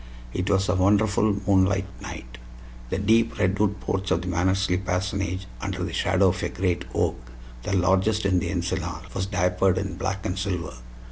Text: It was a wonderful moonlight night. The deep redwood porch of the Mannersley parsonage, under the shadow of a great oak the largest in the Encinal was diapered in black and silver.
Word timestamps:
It 0.33 0.49
was 0.49 0.67
a 0.67 0.73
wonderful 0.73 1.41
moonlight 1.45 1.85
night. 2.01 2.39
The 2.89 2.97
deep 2.97 3.37
redwood 3.37 3.79
porch 3.81 4.09
of 4.09 4.23
the 4.23 4.27
Mannersley 4.29 4.83
parsonage, 4.83 5.45
under 5.61 5.83
the 5.83 5.93
shadow 5.93 6.29
of 6.29 6.41
a 6.41 6.49
great 6.49 6.85
oak 6.95 7.19
the 7.61 7.73
largest 7.77 8.25
in 8.25 8.39
the 8.39 8.49
Encinal 8.49 9.03
was 9.13 9.27
diapered 9.27 9.77
in 9.77 9.97
black 9.97 10.25
and 10.25 10.39
silver. 10.39 10.73